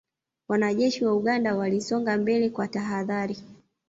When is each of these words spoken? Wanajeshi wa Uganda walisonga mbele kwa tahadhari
Wanajeshi 0.47 1.05
wa 1.05 1.15
Uganda 1.15 1.55
walisonga 1.55 2.17
mbele 2.17 2.49
kwa 2.49 2.67
tahadhari 2.67 3.37